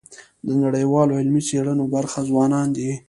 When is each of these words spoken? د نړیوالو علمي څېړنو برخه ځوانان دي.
د 0.45 0.47
نړیوالو 0.63 1.17
علمي 1.19 1.41
څېړنو 1.47 1.83
برخه 1.95 2.19
ځوانان 2.29 2.67
دي. 2.77 2.91